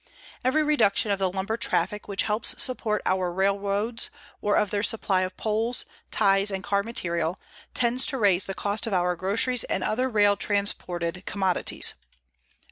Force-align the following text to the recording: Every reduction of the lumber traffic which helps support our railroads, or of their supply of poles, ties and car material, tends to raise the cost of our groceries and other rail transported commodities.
Every 0.43 0.63
reduction 0.63 1.11
of 1.11 1.19
the 1.19 1.29
lumber 1.29 1.57
traffic 1.57 2.07
which 2.07 2.23
helps 2.23 2.59
support 2.59 3.03
our 3.05 3.31
railroads, 3.31 4.09
or 4.41 4.55
of 4.55 4.71
their 4.71 4.81
supply 4.81 5.21
of 5.21 5.37
poles, 5.37 5.85
ties 6.09 6.49
and 6.49 6.63
car 6.63 6.81
material, 6.81 7.39
tends 7.75 8.07
to 8.07 8.17
raise 8.17 8.45
the 8.47 8.55
cost 8.55 8.87
of 8.87 8.93
our 8.95 9.15
groceries 9.15 9.63
and 9.65 9.83
other 9.83 10.09
rail 10.09 10.35
transported 10.35 11.23
commodities. 11.27 11.93